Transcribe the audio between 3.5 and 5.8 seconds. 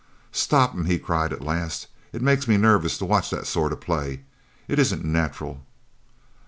of play. It isn't natural!"